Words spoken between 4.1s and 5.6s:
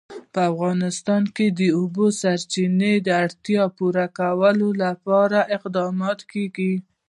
کولو لپاره